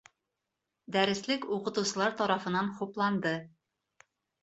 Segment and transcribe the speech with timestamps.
[0.95, 3.39] Дәреслек уҡытыусылар тарафынан хупланды.